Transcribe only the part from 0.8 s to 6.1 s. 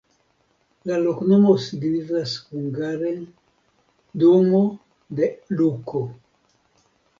La loknomo signifas hungare: domo de Luko.